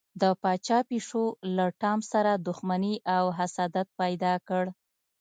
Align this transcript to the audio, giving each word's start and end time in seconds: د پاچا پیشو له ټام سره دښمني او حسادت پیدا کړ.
د 0.21 0.23
پاچا 0.41 0.79
پیشو 0.89 1.25
له 1.55 1.65
ټام 1.81 1.99
سره 2.11 2.31
دښمني 2.47 2.95
او 3.15 3.25
حسادت 3.39 3.87
پیدا 4.01 4.33
کړ. 4.47 4.63